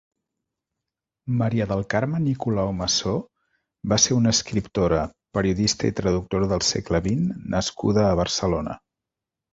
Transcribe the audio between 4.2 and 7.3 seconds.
una escriptora, periodista i traductora del segle vint